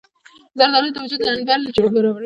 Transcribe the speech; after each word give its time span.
زردالو 0.57 0.89
د 0.93 0.97
وجود 1.03 1.21
لندبل 1.25 1.61
برابروي. 1.75 2.19